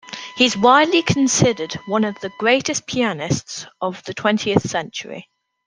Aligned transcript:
He 0.35 0.45
is 0.45 0.57
widely 0.57 1.03
considered 1.03 1.73
one 1.85 2.03
of 2.05 2.19
the 2.21 2.33
greatest 2.39 2.87
pianists 2.87 3.67
of 3.79 4.03
the 4.05 4.15
twentieth 4.15 4.67
century. 4.67 5.29